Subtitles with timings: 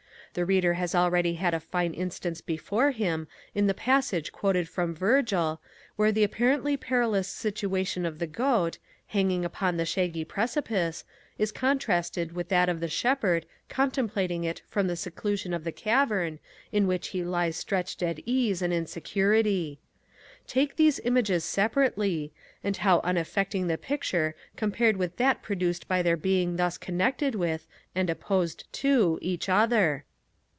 [0.33, 4.95] The Reader has already had a fine instance before him in the passage quoted from
[4.95, 5.59] Virgil,
[5.97, 8.77] where the apparently perilous situation of the goat,
[9.07, 11.03] hanging upon the shaggy precipice,
[11.37, 16.39] is contrasted with that of the shepherd contemplating it from the seclusion of the cavern
[16.71, 19.79] in which he lies stretched at ease and in security.
[20.47, 22.31] Take these images separately,
[22.63, 27.67] and how unaffecting the picture compared with that produced by their being thus connected with,
[27.93, 30.05] and opposed to, each other!